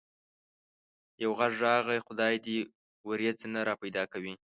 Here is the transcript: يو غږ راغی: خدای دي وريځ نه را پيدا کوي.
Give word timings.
يو 1.23 1.31
غږ 1.39 1.53
راغی: 1.65 1.97
خدای 2.07 2.35
دي 2.45 2.57
وريځ 3.07 3.39
نه 3.53 3.61
را 3.67 3.75
پيدا 3.81 4.03
کوي. 4.11 4.33